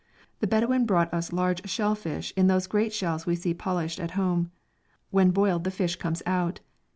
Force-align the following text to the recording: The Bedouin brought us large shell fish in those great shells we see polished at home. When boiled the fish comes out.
The 0.39 0.47
Bedouin 0.47 0.87
brought 0.87 1.13
us 1.13 1.31
large 1.31 1.69
shell 1.69 1.93
fish 1.93 2.33
in 2.35 2.47
those 2.47 2.65
great 2.65 2.91
shells 2.91 3.27
we 3.27 3.35
see 3.35 3.53
polished 3.53 3.99
at 3.99 4.17
home. 4.17 4.49
When 5.11 5.29
boiled 5.29 5.63
the 5.63 5.69
fish 5.69 5.95
comes 5.95 6.23
out. 6.25 6.59